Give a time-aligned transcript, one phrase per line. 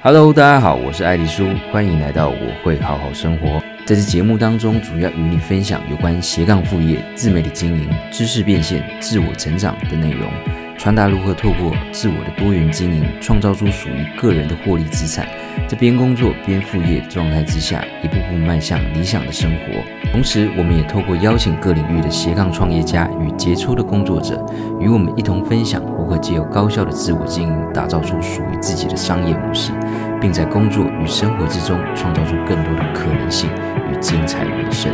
[0.00, 3.60] Hello，大家好，我是爱丽舒，欢迎来到我会好好生活。
[3.84, 10.30] 在这节目当中，主要与你分享有关斜杠副业、自媒体经营、知识变现、自我成长的内容，
[10.78, 15.26] 传达如何透过自我的多元经营，创造出属于个人的获利资产。
[15.66, 20.12] 在边工作边副业状态之下，一步步迈向理想的生活。
[20.12, 24.44] 同时，我们也透过邀请各领域的斜杠创业家与杰出的工作者，
[24.80, 29.72] 与我们一同分享如何借由高效的自我经营，打造出属于自己的商业模式。
[30.20, 33.48] 并在工作与生活之中创造出更多的可能性
[33.88, 34.92] 与精彩人生。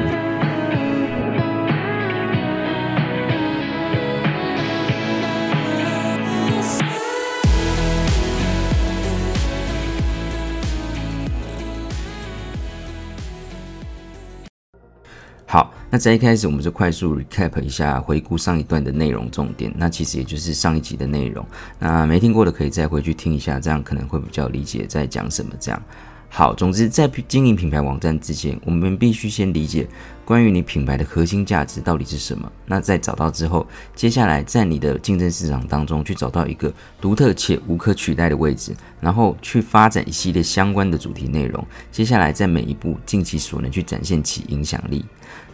[15.54, 19.72] 好，那在一开始，我们就快速 recap 一下，回顾上一段的内容重点。
[19.76, 21.46] 那其实也就是上一集的内容。
[21.78, 25.52] 那没听过的可以再回去听一下，这样可能会比较理解在讲什么。
[25.60, 25.80] 这样。
[26.28, 29.86] 好，总之在经营品牌网站之前，我们必须先理解
[30.24, 32.50] 关于你品牌的核心价值到底是什么。
[32.66, 41.64] 那在找到之后，接下来在你的竞争市场当中去找到一个独特且无可取代的位置，然后去发展一系列相关的主题内容。
[41.92, 45.04] 接下来在每一步尽其所能去展现其影响力。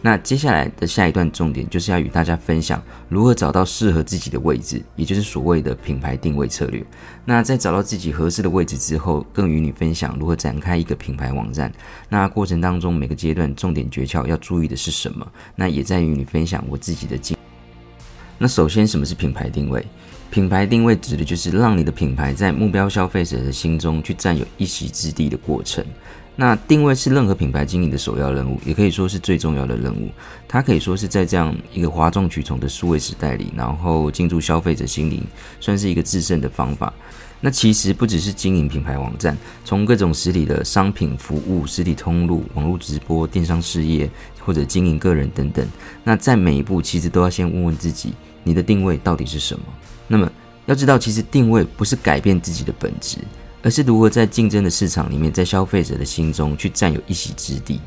[0.02, 6.82] 那接下来的下一段重点就是要与大家分享如何找到适合自己的位置，也就是所谓的品牌定位策略。
[7.24, 11.70] 那在找到自己合适的位置之后，更与你分享如何展开一个品牌网站。
[12.08, 15.26] 那过程当中每个阶段重点诀窍要注意的是什么？
[15.54, 17.36] 那也在与你分享我自己的经。
[18.38, 19.84] 那首先，什么是品牌定位？
[20.30, 25.84] 品牌定位指的就是让你的品牌在目标消费者的心中去占有一席之地的过程。
[26.40, 30.08] 那定位是任何品牌经营的首要任务，也可以说是最重要的任务。
[30.48, 35.22] 它可以说是在这样一个哗众取宠的数位时代里，然后进入消费者心灵，
[35.60, 36.90] 算是一个制胜的方法。
[37.42, 45.68] 那其实不只是经营品牌网站，从各种实体的商品服务、实体通路、网络直播、电商事业，或者经营个人等等，
[46.02, 49.64] 那在每一步其实都要先问问自己，你的定位到底是什么？
[50.08, 50.32] 那么
[50.64, 53.18] 要知道，其实定位不是改变自己的本质。
[53.62, 57.80] 而是如何在竞争的市场里面，在消费者的心中去占有一席之地。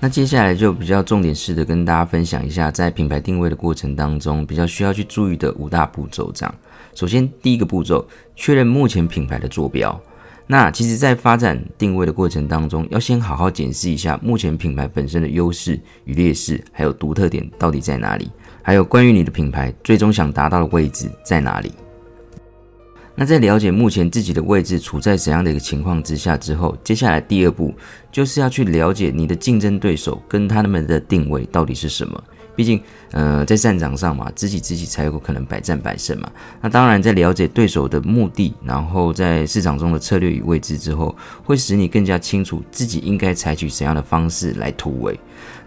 [0.00, 6.30] 那接下来就比较重点式的跟大家分享一下，在品牌定位的过程当中，比较需要去注意的五大步骤。
[6.32, 6.54] 这样，
[6.94, 9.98] 首先第一个步骤，确认目前品牌的坐标。
[10.46, 18.30] 那其实，在发展定位的过程当中，要先好好检视一下目前品牌本身的优势与劣势，还有独特点到底在哪里，
[18.60, 21.72] 还有关于你的品牌最终想达到的位置在哪里。
[23.16, 27.72] 那在了解目前自己的位置处在怎样的一个情况之下之后，接下来第二步
[28.10, 32.24] 就是要去了解你的竞争对手跟他们的定位到底是什么。
[32.56, 36.30] 毕竟，呃，在战场上嘛，知己知彼才有可能百战百胜嘛。
[36.60, 45.18] 那当然，在了解对手的目的，然后在市场中的策略与位置之后，会使你更加清楚自己应该采取怎样的方式来突围。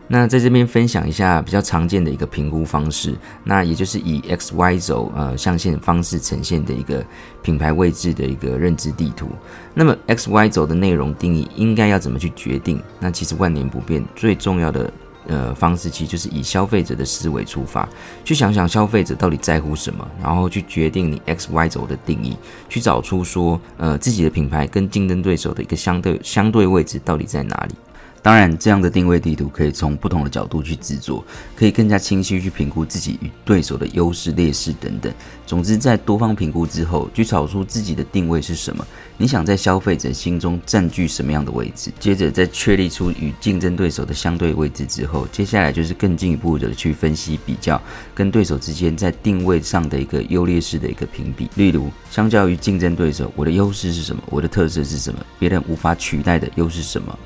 [0.09, 7.05] 那在这边分享一下比较常见的一个评估方式，那也就是以 X Y 轴呃象限方式呈现的一个
[7.41, 9.27] 品牌位置的一个认知地图。
[9.73, 12.81] 那么 X Y 轴的内容定义应该要怎么去决定？
[13.01, 14.89] 那其实万年不变，最重要的
[15.27, 17.87] 呃方式其实就是以消费者的思维出发，
[18.25, 22.35] 去想想消费者到底在乎什么，然后去决定你 X Y 轴的定义，
[22.67, 27.75] 去找出说呃自己的品牌跟竞争对手的一个相对相对位置到底在哪里。
[28.19, 31.23] 当然，这样的定位地图可以从不同的角度去制作，
[31.55, 35.13] 可以更加清晰去评估自己与对手的优势、劣势等等。
[35.45, 38.85] 总之，在多方评估之后，去找出自己的定位是什么，
[39.17, 41.91] 你想在消费者心中占据什么样的位置。
[41.99, 47.81] 接着，在确立出与竞争对手的相对位置之后，接下来就是更进一步的去分析比较，
[48.13, 51.49] 跟对手之间在定位上的一个优劣势的一个评比。
[51.55, 54.21] 例如，相较于竞争对手，我的优势是什么？
[54.29, 55.25] 我的特色是什么？
[55.39, 57.17] 别人无法取代的又是什么？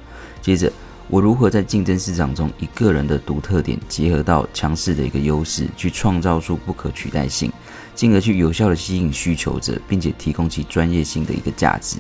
[0.42, 0.72] 接着。
[1.10, 7.52] 我如何在竞争市场中以个人的独特点结合到强势的一个优势，去创造出不可取代性，
[7.94, 11.98] 进而去有效的吸引需求者，并且提供其专业性的一个价值。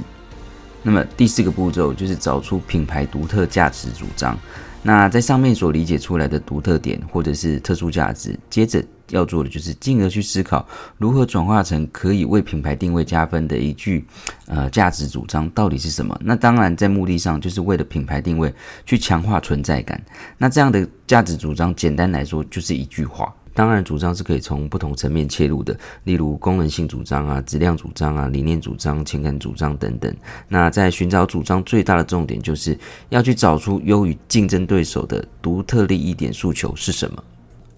[0.84, 4.38] 那么第四个步骤就是找出品牌独特价值主张。
[4.84, 10.68] 那在上面所理解出来的独特点或者是特殊价值，接着要做的就是进而去思考
[10.98, 14.04] 如何转化成可以为品牌定位加分的一句
[14.48, 16.20] 呃价值主张到底是什么？
[16.24, 18.52] 那当然在目的上就是为了品牌定位
[18.84, 20.04] 去强化存在感。
[20.40, 23.32] 那这样的价值主张简单来说就是一句话。
[23.54, 30.14] 当然，主张是可以从不同层面切入的，例如功能性主张啊、质量主张啊、理念主张、情感主张等等。
[30.48, 32.78] 那在寻找主张最大的重点，就是
[33.10, 37.24] 要去找出优于竞争对手的独特利益点诉求是什么。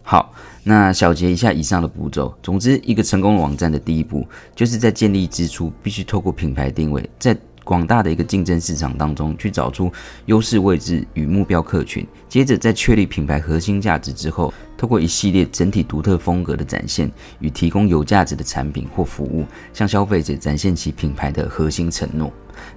[0.05, 0.33] 好，
[0.63, 2.37] 那小结一下以上的步骤。
[2.43, 9.91] 总之，一个成功网站的第一步，就是在建立之初必须透过品牌定位，在广大的一个竞争市场当中去找出
[10.25, 22.31] 优势位置与目标客群，接着在确立品牌核心价值之后，透过一系列整体独特风格的展现与提供有价值的产品或服务，向消费者展现其品牌的核心承诺。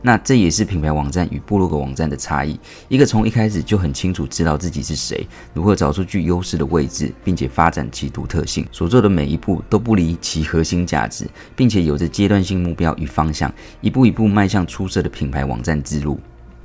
[0.06, 2.56] 那这也是品牌网站与部落格网站的差异。
[2.86, 11.26] 一个从一开始就很清楚知道自己是谁，如何找出具优势的位置，并且发展其独特性，所做的每一步都不离其核心价值，
[11.56, 16.20] 并且有着阶段性目标与方向，一步一步迈向出色的品牌网站之路。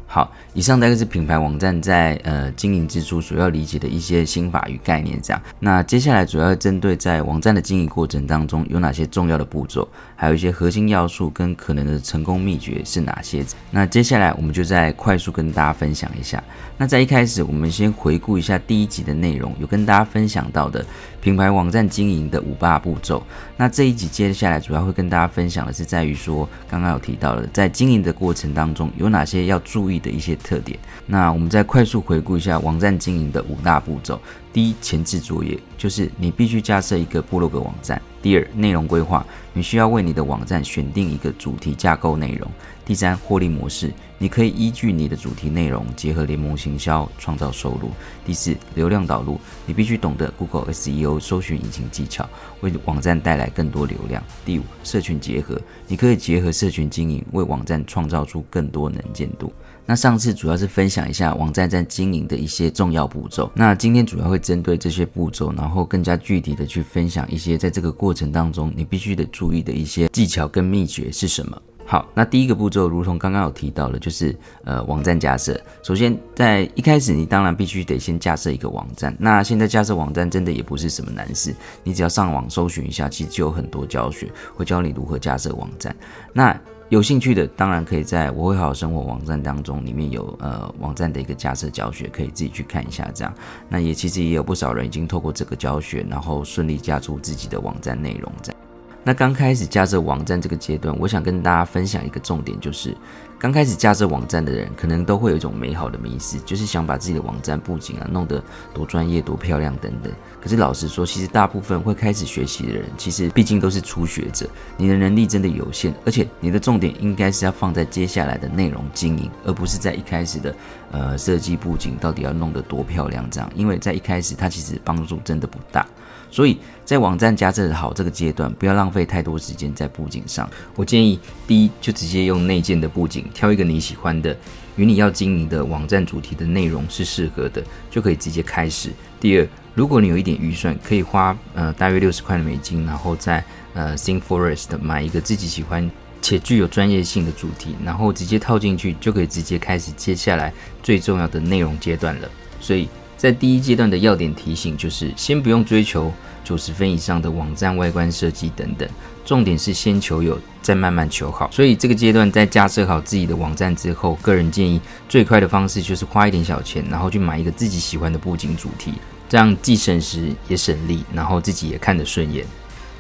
[0.05, 5.17] 好，以上大概是品牌网站在呃经营之初所要理解的一些心法与概念。
[5.23, 9.87] 这样，那接下来主要针对在网站的经营过程当中有哪些重要的步骤，
[10.21, 13.43] 还有一些核心要素跟可能的成功秘诀是哪些？
[13.71, 16.43] 那接下来我们就再快速跟大家分享一下。
[16.77, 20.85] 那在一开始，我们先回顾一下第一集的内容，有跟大家分享到的
[21.21, 23.23] 品牌网站经营的五大步骤。
[23.57, 30.77] 那这一集接下来主要会跟大家分享的是在于说，刚刚有提到的，在经营的过程当中有哪些要注意的一些特点。
[31.07, 34.21] 那我们再快速回顾一下网站经营的五大步骤。
[34.53, 37.99] 第一，前置作业，就是你必须架设一个部落格网站。
[38.21, 42.47] 第二，内容规划，你需要为你的网站选定一个主题架构内容。
[42.85, 47.89] 第三，获利模式，你可以依据你的主题内容，结合联盟行销，创造收入。
[48.25, 52.29] 第四，流量导入，你必须懂得 Google SEO 搜寻引擎技巧，
[52.59, 54.21] 为网站带来更多流量。
[54.45, 59.51] 第五，社群结合，你可以结合社群经营，为网站创造出更多能见度。
[59.85, 71.61] 那上次主要是分享一下网站在经营的一些重要步骤，那今天主要会针对这些步骤，然后更加具体的去分享一些在这个过程当中你必须得注意的一些技巧跟秘诀是什么。
[71.83, 74.33] 好，那第一个步骤，如同刚刚有提到的，就是
[74.63, 75.59] 呃网站架设。
[75.83, 79.13] 首先在一开始，你当然必须得先架设一个网站。
[79.19, 85.93] 那现在架设网站真的也不是什么难事，你只要上网搜寻一下，其实就有很多教学会教你如何架设网站。
[86.31, 86.57] 那
[86.91, 93.09] 有兴趣的，当然可以在我会好好生活网站当中，里面有呃网站的一个架设教学，可以自己去看一下。
[93.15, 93.33] 这样，
[93.69, 98.29] 那也其实也有不少人已经透过这个教学，然后顺利架出自己的网站内容。
[98.43, 98.60] 这样，
[99.03, 102.95] 那刚开始架设网站这个阶段，我想跟大家分享一个重点，就是。
[103.39, 108.39] 刚开始架设网站的人，可能都会有一种美好的迷思，就是想把自己的网站布景啊弄得
[108.71, 110.13] 多专业、多漂亮等等。
[110.39, 120.55] 可是老实说，其实大部分会开始学习的人，其实毕竟都是初学者，你的能力真的有限，而且你的重点应该是要放在接下来的内容经营，而不是在一开始的
[120.91, 125.83] 呃设计布景到底要弄得多漂亮这样，因为在一开始它其实帮助真的不大。
[126.31, 130.49] 所以在网站架设好这个阶段，不要浪费太多时间在布景上。
[130.75, 134.35] 我建议，第一就直接用内建的布景，挑一个你喜欢的、
[134.77, 138.89] 与你要经营的网站主题的内容是适合的，就可以直接开始。
[139.19, 143.43] 第二，如果你有一点预算，可以花呃大约六十块的美金，然后在
[143.73, 145.91] 呃 ThemeForest 买一个自己喜欢
[146.21, 152.29] 且具有专业性的主题，然后直接套进去，就可以直接开始接下来最重要的内容阶段了。
[152.61, 152.87] 所以。
[153.21, 156.11] 在第一阶段的要点提醒就是，先不用追求
[156.43, 158.89] 九十分以上的网站外观设计等等，
[159.23, 161.47] 重点是先求有，再慢慢求好。
[161.51, 168.95] 所以这个阶段在架设好自己的网站之后，个人建议最快的方式就是花一点小钱，然后去买一个自己喜欢的布景主题，
[169.29, 172.43] 这样既省时也省力，然后自己也看得顺眼。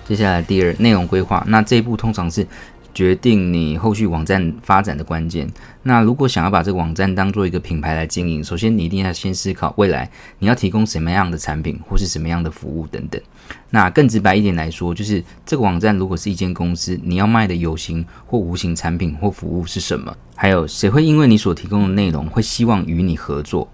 [0.07, 2.45] 接下来第二，内容规划，那这一步通常是。
[2.93, 5.49] 决定你后续网站发展的关键。
[5.83, 13.21] 那如果想要把这个网站当做一个品牌来经营，首先你一定要先思考未来你要提供什么样的产品或是什么样的服务等等。
[13.69, 20.15] 那更直白一点来说，就是这个网站如果是一间公司，你要卖的有形或无形产品或服务是什么？
[20.35, 23.67] 还有谁会因为你所提供的内容会希望与你合作？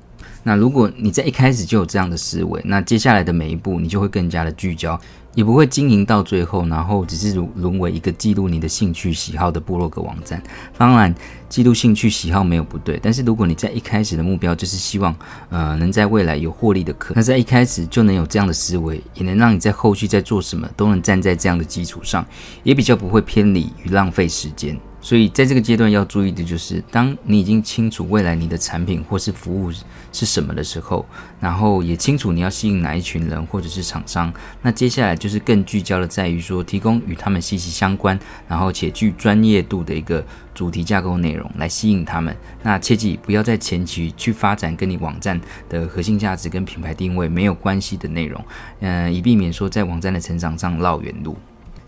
[0.43, 4.99] 那如果你在一开始就有这样的思维，那接下来的每一步你就会更加的聚焦。
[5.35, 10.41] 也不会经营到最后，然后只是沦沦为一个记录你的兴趣喜好的部落格网站。
[10.79, 11.13] 当然，
[11.47, 15.15] 记录兴趣喜好没有不对，但是如果你在一开始的目标就是希望，
[15.49, 22.25] 呃，能在未来有获利的可能，那在一开始就能有这样的思维，也能让你在后续在做什么都能站在这样的基础上，
[22.63, 24.75] 也比较不会偏离与浪费时间。
[25.07, 29.71] 所以，在这个阶段要注意的就是，当你已经清楚未来你的产品或是服务
[30.11, 31.05] 是什么的时候，
[31.39, 40.21] 然后也清楚你要吸引哪一群人或者是厂商，那接下来就是更聚焦的在于说，提供与他们息息相关，然后且具专业度的一个
[40.53, 42.35] 主题架构内容来吸引他们。
[42.61, 48.43] 那切记不要在前期去发展跟你网站的核心价值跟品牌定位没有关系的内容，
[48.81, 51.37] 嗯、以避免说在网站的成长上绕远路。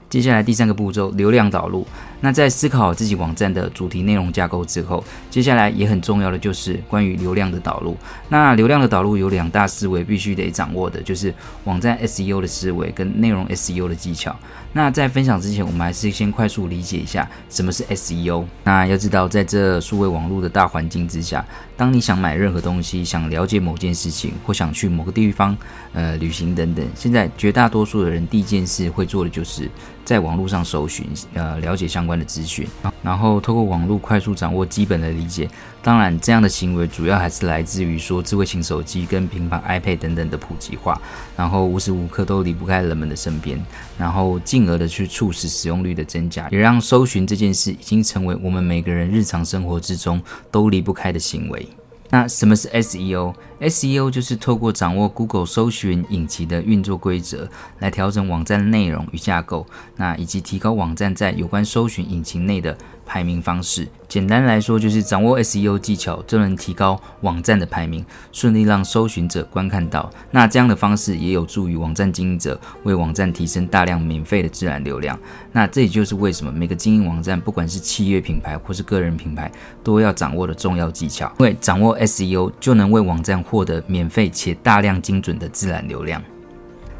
[0.09, 1.85] 接下来第三个步骤，流量导入。
[2.21, 7.95] 那在思考好自己网站的主题内容架构之后，接下来也很重要的就是关于流量的导入。
[8.27, 11.33] 那流量的导入有两大思维必须得掌握的，就是
[11.63, 14.35] 网站 SEO 的思维跟内容 SEO 的技巧。
[14.71, 18.45] 那在分享之前，我们还是先快速理解一下什么是 SEO。
[18.63, 21.43] 那要知道，在这数位网络的大环境之下，
[21.75, 25.57] 当你想买任何东西、想了解某件事情或想去某个地方
[25.93, 29.69] 呃旅行等等，现在绝大多数的人第一件事会做的就是。
[30.05, 32.67] 在网络上搜寻，呃，了解相关的资讯，
[33.03, 35.47] 然后透过网络快速掌握基本的理解。
[35.83, 40.99] 当然，这样的行为主要还是来自于说智慧型手机跟平板、iPad 等等的普及化，
[41.37, 43.63] 然后无时无刻都离不开人们的身边，
[43.97, 51.69] 然后进而的去促使使用率的增加，也让搜寻这件事已经成为我们每个人日常生活之中都离不开的行为。
[52.09, 53.33] 那什么是 SEO？
[53.61, 57.49] SEO 就是透过掌握 Google 搜寻引擎的运作规则，
[57.79, 59.65] 来调整网站内容与架构，
[59.97, 70.09] 那以及提高网站在有关搜寻引擎内的排名方式，简单来说就是掌握 SEO 技巧，就能提高网站的排名，顺利让搜寻者观看到。
[70.31, 75.19] 那这样的方式也有助于网站经营者为网站提升大量免费的自然流量。
[75.51, 79.51] 那这也就是为什么每个经营网站，不管是企业品牌或是个人品牌，
[79.83, 81.25] 都要掌握的重要技巧。
[81.39, 86.21] 因为掌握 SEO 就能为网站获得免费且大量精准的自然流量。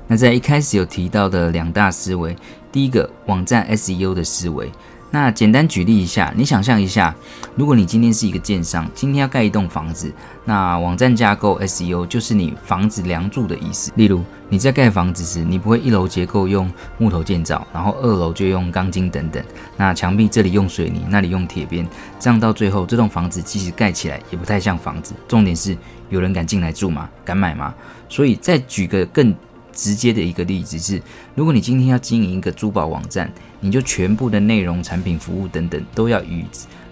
[0.07, 2.35] 那在一开始有提到的两大思维，
[2.71, 4.71] 第一个网站 SEO 的思维。
[5.11, 7.15] 那简单举例一下，你想象一下，
[7.55, 10.13] 如果你今天是一个建商，今天要盖一栋房子，
[10.45, 13.91] 那网站架构 SEO 就是你房子梁柱的意思。
[13.95, 19.43] 例如你在盖房子时，你不会一楼结构用木头建造，然后二楼就用钢筋等等，
[19.77, 21.87] 那墙壁这里用水泥，那里用铁边，
[22.19, 25.15] 这样到最后这栋房子即使盖起来也不太像房子。
[25.27, 25.75] 重点是
[26.09, 27.09] 有人敢进来住吗？
[27.25, 27.73] 敢买吗？
[28.07, 29.33] 所以再举个更
[29.73, 31.01] 直接的一个例子是，
[31.35, 36.45] 如果你今天要经营一个珠宝网站，你就全部的内容、产品、服务等等都要与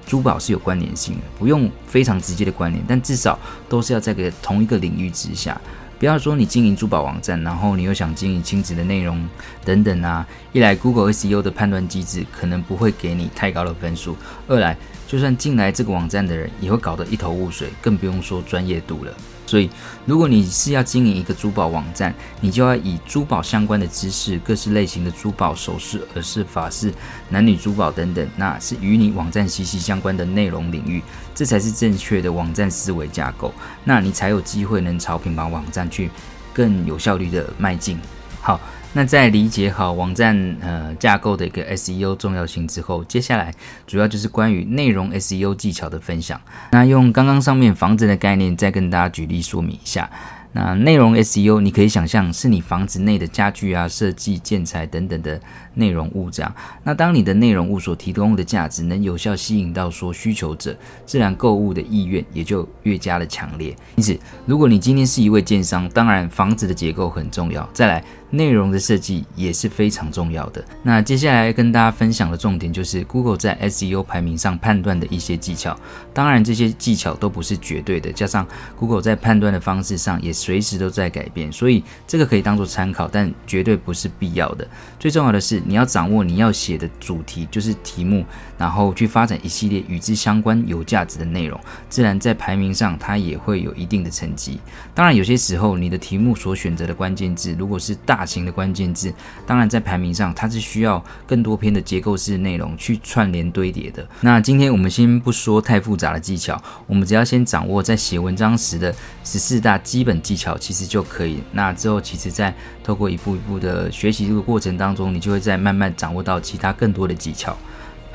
[0.05, 5.59] 珠宝是有关联性的，不用非常直接的关联，但至少都是要在个同一个领域之下。
[5.99, 9.27] 不要说你经营珠宝网站，然后你又想经营亲子的内容
[9.65, 14.15] 等等啊，一来 Google SEO 的判断机制可能不会给你太高的分数，
[14.47, 19.13] 二来就算进来这个网站的人也会搞得一头雾水，更不用说专业度了。
[19.47, 19.69] 所以，
[20.05, 26.93] 如果你是要经营一个珠宝网站，你就要以珠宝相关的知识、各式类型的珠宝首饰、耳饰、发饰、
[27.29, 31.01] 男女珠宝等等，那是与你网站息息相关的内容领域，
[31.33, 33.53] 这才是正确的网站思维架构，
[33.85, 36.11] 那你才有机会能朝品牌网站去
[36.53, 37.97] 更有效率的迈进。
[38.41, 38.59] 好。
[38.97, 43.53] 那在理解好网站呃架构的一个 SEO 重要性之后，接下来
[43.85, 46.41] 主要就是关于内容 SEO 技巧的分享。
[46.71, 50.09] 那用刚刚上面房子的概念，再跟大家举例说明一下。
[50.53, 55.39] 那内容 SEO，你可以想象是你房子内的家具啊、设计、建材等等的
[55.75, 56.51] 内容物这样。
[56.83, 60.75] 那当你的内容物所提供的价值能有效吸引到说需求者，
[61.05, 63.75] 自然购物的意愿也就越加的强烈。
[63.97, 67.69] 因此，如果你今天是一位建商，当然房子的结构很重要。
[67.71, 68.03] 再来。
[68.29, 70.63] 内容的设计也是非常重要的。
[70.83, 75.77] 那接下来跟大家分享的重点就是 Google 在 SEO 排名上判断的一些技巧。
[76.13, 84.67] 当然，这些技巧都不是绝对的，加上 Google 在判断的方式上也随时都在改变，所以这个可以当做参考，但绝对不是必要的。
[84.99, 88.25] 最重要的是，你要掌握你要写的主题，就是题目，
[88.57, 94.59] 然后去发展一系列与之相关、有价值的内容，自然在排名上它也会有一定的成绩。
[94.93, 99.13] 当然，有些时候你的题目所选择的关键字，如果是大大型的关键字，
[99.45, 104.03] 当然在排名上，它是需要更多篇的结构式内容去串联堆叠的。
[104.21, 108.91] 那今天我们先不说太复杂的技巧，我们只要先掌握在写文章时的
[109.23, 111.43] 十四大基本技巧，其实就可以。
[111.51, 112.51] 那之后，其实在
[112.83, 117.55] 透过一步一步的学习这个过程当中，你就会在慢慢掌握到其他更多的技巧。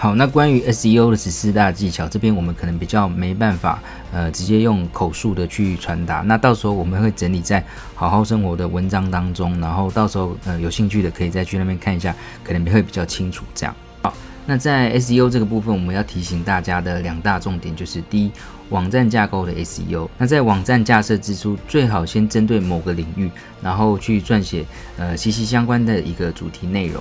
[0.03, 3.81] 好，那关于 SEO 的十四大技巧，这边我们可能比较没办法，
[4.11, 6.23] 呃，直接用口述的去传达。
[6.23, 13.45] 那到时候我们会整理在好好生活的文章当中，然后到时候呃有兴趣的可以再去那边看一下，可能会比较清楚。
[13.55, 14.13] 这样，好，
[14.45, 18.33] 那在 SEO 这个部分，我们要提醒大家的两大重点就是：第一，
[18.71, 20.09] 网站架构的 SEO。
[20.19, 23.31] 那在网站架设之初，最好先针对某个领域，
[23.63, 24.67] 然后去撰写
[24.97, 27.01] 呃息息相关的一个主题内容。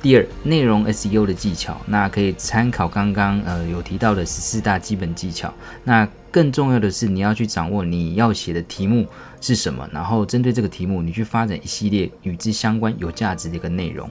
[0.00, 5.52] 第二，内容 SEO 的技巧，那可以参考刚刚呃有提到的十四大基本技巧。
[5.82, 9.06] 那更重要的是，你要去掌握你要写的题目
[9.40, 14.08] 是什么，然后针对这个题目，你去发展一系列与之相关、有价值的一个内容。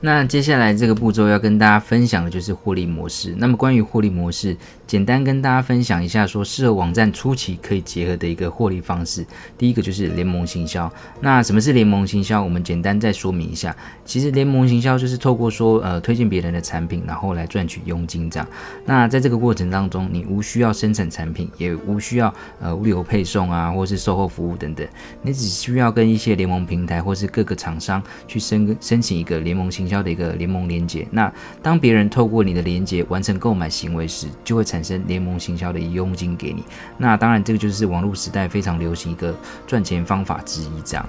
[0.00, 3.34] 那接下来这个步骤要跟大家分享的就是获利模式。
[3.38, 9.26] 那么关于获利模式，简单跟大家分享一下，说适合网站初期可以结合的一个获利方式。
[9.58, 10.90] 第一个就是联盟行销。
[11.20, 12.40] 那什么是联盟行销？
[12.40, 13.74] 我们简单再说明一下。
[14.04, 18.48] 其实联盟行销就是透过说呃推荐别人的产品，然后来赚取佣金这样。
[18.84, 24.86] 那在这个过程当中，你无需要生产产品，也无需要呃物流配送啊，或是售后服务等等，
[25.22, 36.62] 你只需要跟一些联盟平台或是各个厂商去申申请一个联盟行销的一个联盟连接，那当别人透过你的连接完成购买行为时，就会产产生联盟行销的佣金给你。
[36.98, 39.34] 那当然，这个就是网络时代非常流行一个
[39.66, 40.68] 赚钱方法之一。
[40.84, 41.08] 这样，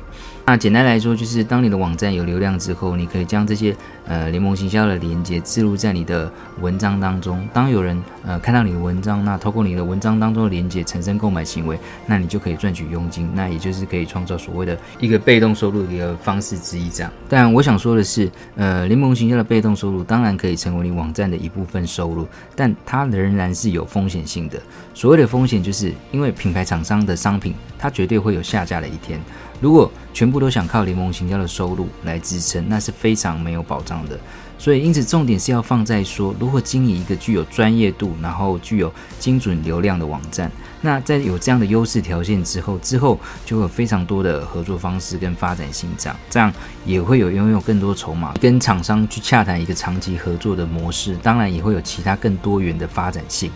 [0.49, 3.75] 那简单来说，就是当你的网站有流量之后，你可以将这些
[4.05, 7.45] 呃联盟行销的连接置入在你的文章当中。
[7.51, 13.29] 当有人呃看到你的文章，那透过你的文章当中的连接产生购买行为，那你就可以赚取佣金。
[13.33, 16.89] 那也就是可以创造所谓的一个被动收入的一个方式之一。
[16.89, 18.31] 这样，但我想说的是。
[18.55, 22.25] 呃，联盟行销的被动收入当然可以成为你网站的一部分收入，
[22.55, 24.57] 但它仍然是有风险性的。
[24.93, 29.19] 所谓的风险，就是因为品牌厂商的商品，它绝对会有下架的一天。
[29.59, 34.19] 如果全部都想靠联盟行销的收入来支撑，那是非常没有保障的。
[34.59, 40.51] 所以，因此重点是要放在说，如何经营一个具有专业度，然后具有精准流量的网站。
[40.81, 46.53] 那在有这样的优势条件之后，之后就会有非常多的合作方式跟发展性，这样这样
[46.85, 51.15] 也会有拥有更多筹码，跟厂商去洽谈一个长期合作的模式。
[51.21, 53.51] 当然，也会有其他更多元的发展性。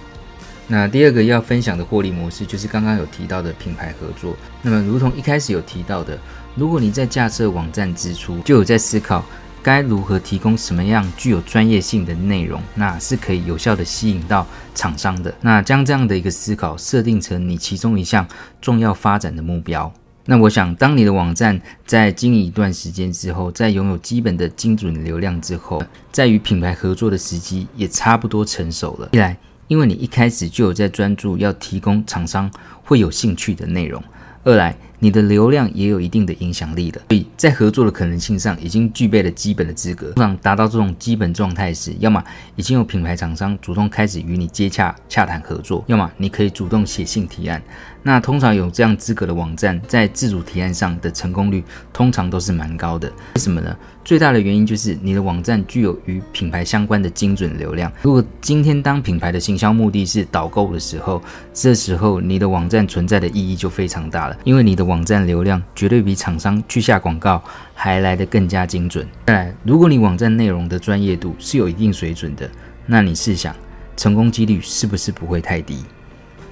[0.71, 4.33] 那第二个要分享的获利模式，就是刚刚有提到的品牌合作。
[4.61, 6.17] 那么，如同一开始有提到的，
[6.55, 9.23] 如果你在架设网站之初就有在思考。
[9.63, 15.31] 该如何提供什么样具有专业性的内容，那是可以有效地吸引到厂商的。
[15.39, 18.27] 那将这样的一个思考设定成你其中一项
[18.59, 19.93] 重要发展的目标。
[20.25, 29.09] 那我想，当你的网站在经营一段时间之后，在拥有基本的精准流量之后，在与品牌合作的时机也差不多成熟了。
[29.11, 29.37] 一来，
[29.71, 32.51] 因为你一开始就有在专注要提供厂商
[32.83, 34.01] 会有兴趣的内容；
[34.43, 40.11] 二来，你的流量也有一定的影响力的，所以在合作的可能性上已经具备了基本的资格。
[40.11, 42.21] 通常达到这种基本状态时，要么
[42.57, 47.63] 已经有品牌厂商主动开始与你接洽洽谈合作，要么你可以主动写信提案。
[48.03, 51.63] 那通常有这样资格的网站，在自主提案上的成功率
[51.93, 53.07] 通常都是蛮高的。
[53.35, 53.73] 为什么呢？
[54.03, 57.91] 最大的原因就是你的网站具有与品牌相关的精准流量。
[58.01, 61.21] 如果今天当品牌的行销目的是导购的时候，
[61.53, 67.41] 这时候你的网站存在的意义就非常大了，因为你的网站流量绝对比厂商去下广告
[67.73, 69.07] 还来得更加精准。
[69.27, 72.49] 再来，如果你网站内容的专业度是有一定水准的，
[72.87, 73.55] 那你试想，
[73.95, 75.77] 成功几率是不是不会太低？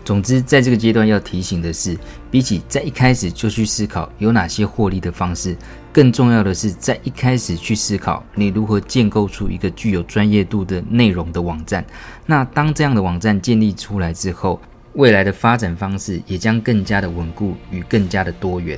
[0.06, 1.96] 总之，在这个阶段要提醒的是，
[2.32, 5.56] 比起在一开始就去思考有哪些获利的方式，
[5.92, 11.84] 更重要的是在一开始去思考你如何建构出一个具有专业度的内容的网站。
[12.26, 14.60] 那当这样的网站建立出来之后，
[14.94, 18.78] 未来的发展方式也将更加的稳固与更加的多元。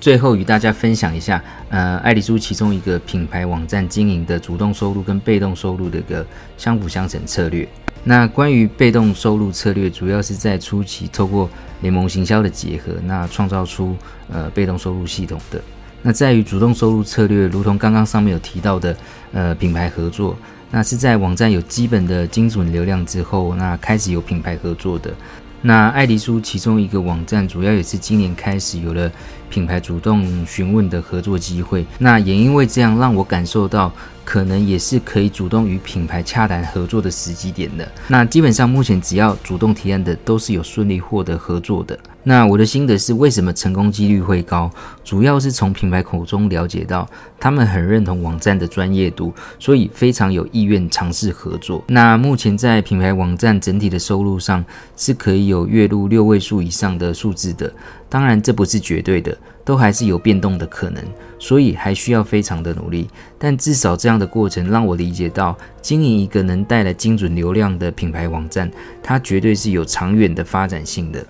[0.00, 6.24] 最后与大家分享一下，呃，爱丽丝其中一个品牌网站经营的主动收入跟被动收入的一个
[6.56, 7.68] 相辅相成策略。
[8.04, 13.96] 那关于被动收入策略，主要是在初期透过联盟行销的结合，那创造出
[14.30, 15.60] 呃被动收入系统的。
[16.02, 18.96] 那在于主动收入策略，如同刚刚上面有提到的，
[19.32, 20.36] 呃品牌合作，
[20.70, 25.12] 那是在网站有基本的精准流量之后，那开始有品牌合作的。
[25.60, 29.10] 那爱丽丝其中一个网站，主要也是今年开始有了
[29.50, 31.84] 品牌主动询问的合作机会。
[31.98, 33.92] 那也因为这样，让我感受到。
[34.28, 37.90] 可能也是可以主动与品牌洽谈合作的时机点的。
[38.08, 41.98] 那基本上目前只要主动提案的，都是有顺利获得合作的。
[42.28, 44.70] 那我的心得是，为什么成功几率会高？
[45.02, 47.08] 主要是从品牌口中了解到，
[47.40, 51.82] 他们很认同网站的专业度，所以非常有意愿尝试合作。
[51.88, 54.62] 那目前在品牌网站整体的收入上，
[54.94, 57.72] 是可以有月入六位数以上的数字的。
[58.10, 61.02] 当然，这不是绝对的，都还是有变动的可能，
[61.38, 63.08] 所以还需要非常的努力。
[63.38, 68.70] 但至少这样的过程让我理解到，经营一个能带来精准流量的品牌网站，
[69.02, 71.24] 它绝对是有长远的发展性的。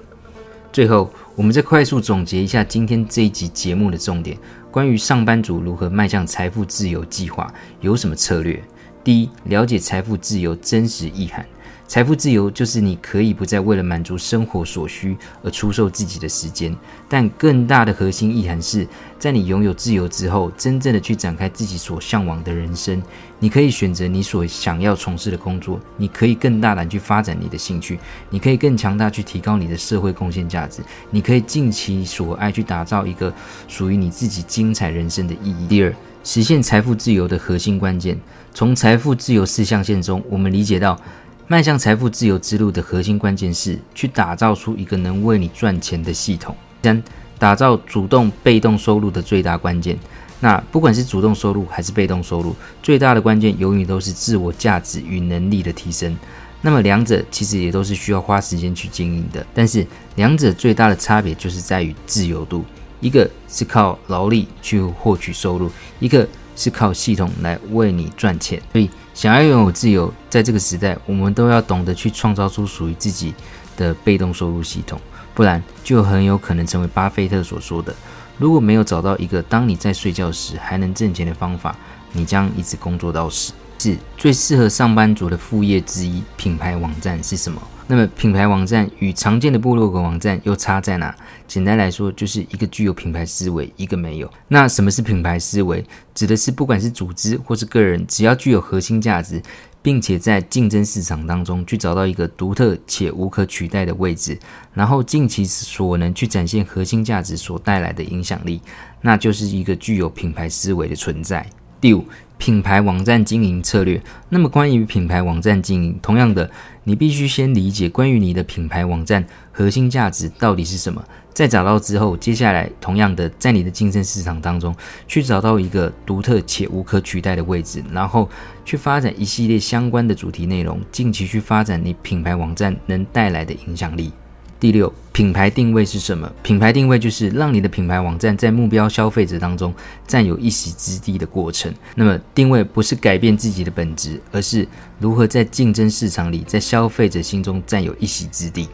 [0.70, 4.37] 最后，我们再快速总结一下今天这一集节目的重点：
[4.70, 8.62] 关于上班族如何迈向财富自由计划，有什么策略？
[9.02, 11.44] 第一，了解财富自由真实意涵。
[11.88, 16.77] 财富自由就是你可以不再为了满足生活所需而出售自己的时间，
[17.09, 18.87] 但更大的核心意涵是
[19.18, 23.03] 在你拥有自由之后，真正的去展开自己所向往的人生。
[23.38, 27.98] 你可以选择你所想要从事的工作，你可以更大胆去发展你的兴趣，
[28.29, 33.33] 你可以更强大去提高你的社会贡献价值，你可以尽其所爱去打造一个
[33.66, 35.66] 属于你自己精彩人生的意义。
[35.66, 35.94] 第二。
[36.24, 38.18] 实现财富自由的核心关键。
[38.53, 41.01] 从财富自由四象限中，我们理解到，
[41.50, 46.54] 迈向财富自由之路的核心关键是去打造出一个能为你赚钱的系统。
[46.82, 47.02] 三、
[47.38, 49.98] 打造主动、被动收入的最大关键。
[50.40, 56.14] 那不管是主动收入还是被动收入，最大的关键永远都是自我价值与能力的提升。
[56.61, 62.62] 那么两者其实也都是需要花时间去经营的，但是两者最大的差别就是在于自由度，
[63.00, 68.61] 一个是靠劳力去获取收入，一个是靠系统来为你赚钱。
[68.70, 73.35] 所以想要拥有自由，在这个时代，我们都要懂得去创造出属于自己
[73.76, 74.96] 的被动收入系统，
[75.35, 77.92] 不然就很有可能成为巴菲特所说的：
[78.37, 81.74] 如果没有找到一个当你在睡觉时还能挣钱的方法，
[82.12, 83.52] 你将一直工作到死。
[83.81, 86.22] 四最适合上班族的副业之一。
[86.37, 87.61] 品牌网站是什么？
[87.88, 91.12] 那么品牌网站与常见的部落格网站又差在哪？
[91.48, 94.30] 简单来说，就是一个具有品牌思维，一个没有。
[94.46, 95.82] 那什么是品牌思维？
[96.14, 99.42] 指的是不管是组织或是个人，只要具有核心价值，
[99.80, 104.38] 并且在竞争市场当中去找到一个独特且无可取代的位置，
[104.74, 108.61] 然后尽其所能去展现核心价值所带来的影响力，
[109.00, 111.44] 那就是一个具有品牌思维的存在。
[111.80, 112.04] 第五。
[112.38, 114.00] 品牌网站经营策略。
[114.28, 116.48] 那么，关于品牌网站经营，同样的，
[116.88, 119.22] 你必须先理解关于你的品牌网站
[119.53, 121.05] 核心价值到底是什么。
[121.35, 124.74] 再找到之后，接下来同样的，在你的竞争市场当中
[125.07, 128.27] 去找到一个独特且无可取代的位置，然后
[128.64, 134.11] 去发展一系列相关的主题内容，近期去发展你品牌网站能带来的影响力。
[134.60, 136.28] 第六，品牌定位是什么？
[136.42, 139.72] 品牌定位就是让你的品牌网站在目标消费者当中
[140.04, 141.72] 占有一席之地的过程。
[141.94, 144.66] 那么，定位不是改变自己的本质，而是
[144.98, 148.68] 如何在竞争市场里，在消费者心中占有一席之地。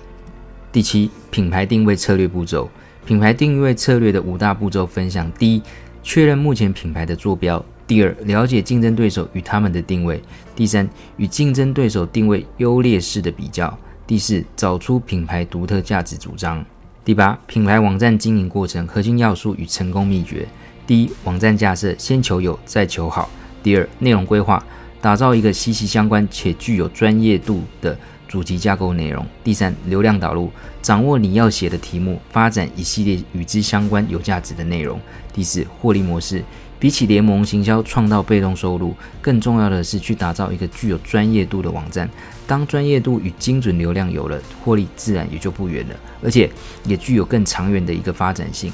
[0.72, 2.70] 第七，品牌定位策略步骤。
[3.04, 5.62] 品牌定位策略的五大步骤分享：第一，
[6.02, 10.16] 确认目前品牌的坐标；第二，了解竞争对手与他们的定位；
[10.56, 13.78] 第三，与竞争对手定位优劣势的比较。
[14.06, 16.62] 第四，找出品牌独特价值主张。
[17.02, 20.46] 第八，品牌网站经营过程核心要素与成功秘诀。
[20.86, 23.30] 第一，网站架设，先求有，再求好。
[23.62, 24.62] 第二，内容规划，
[25.00, 27.96] 打造一个息息相关且具有专业度的
[28.28, 29.26] 主题架构内容。
[29.42, 30.50] 第三，流量导入，
[30.82, 35.00] 掌握你要写的题目，发展一系列与之相关有价值的内容。
[35.32, 36.44] 第四，获利模式。
[36.78, 42.08] 比起联盟行销创造被动收入，更重要的是去打造一个具有专业度的网站。
[42.46, 46.50] 当专业度与精准流量有了，获利自然也就不远了，而且
[46.84, 48.70] 也具有更长远的一个发展性。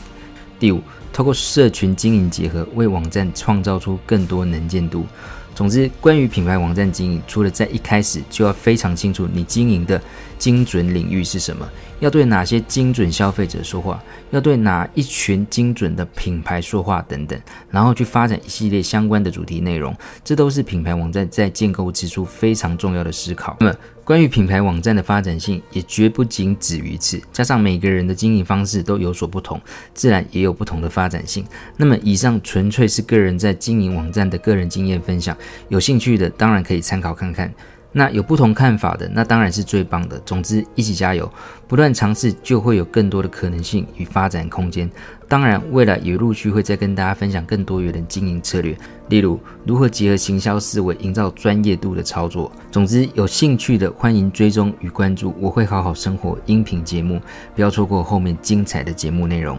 [0.58, 0.82] 第五，
[1.12, 5.06] 透过社群经营结合，为网站创造出更多能见度。
[5.54, 10.00] 总之，关于品牌网站经营，除了在一开始就要非常清楚你经营的
[10.40, 11.68] 精准领域是什么，
[12.00, 17.38] 要对哪些精准消费者说话，要对哪一群精准的品牌说话等等，
[17.70, 23.55] 然后去发展一系列相关的主题内容，这都是品牌网站在建构之初非常重要的思考。
[23.61, 27.20] 那么，关于品牌网站的发展性，也绝不仅止于此。
[27.33, 29.61] 加上每个人的经营方式都有所不同，
[29.92, 31.44] 自然也有不同的发展性。
[31.76, 35.37] 那么，以上纯粹是个人在经营网站的个人经验分享，
[35.68, 37.53] 有兴趣的当然可以参考看看。
[37.92, 40.18] 那有不同看法的，那当然是最棒的。
[40.20, 41.31] 总之，一起加油，
[41.66, 44.88] 不断尝试，就会有更多的可能性与发展空间。
[45.26, 48.76] 当然，未来也陆续会再跟大家分享更多元的经营策略，
[49.09, 52.50] 例如如何结合行销思维，营造专业度的操作。
[52.70, 57.20] 总之，有兴趣的欢迎追踪与关注，我会好好生活音频节目，
[57.55, 59.59] 不要错过后面精彩的节目内容。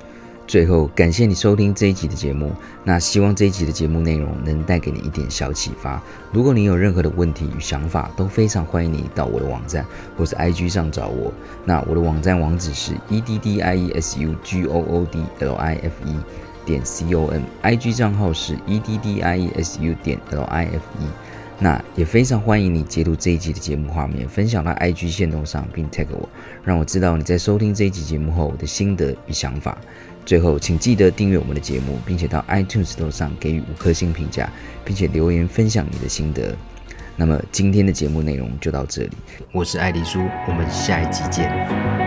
[0.51, 2.51] 最后，感谢你收听这一集的节目。
[2.83, 6.03] 那希望这一集的节目内容能带给你一点小启发。
[6.29, 9.85] 如果你有任何的问题与想法，都非常欢迎你到我的网站
[10.17, 11.31] 或是 IG 上找我。
[11.63, 16.17] 那我的网站网址是 e d d i e s u g o o d l i f e
[16.65, 20.65] 点 c o m，IG 账号是 e d d i e s u 点 l i
[20.65, 21.07] f e。
[21.63, 26.27] 那也非常欢迎你截图这一集的节目画面，分享到 IG 线动上，并 tag 我，
[26.63, 29.77] 让我知道你在收听这一集节目后的心得与想法。
[30.25, 34.49] 最后，请记得订阅我们的节目，并且到 iTunes Store 上给予五颗星评价，
[34.85, 36.55] 并且留言分享你的心得。
[37.15, 39.11] 那么，今天的节目内容就到这里，
[39.51, 42.00] 我是艾迪叔，我们下一集见。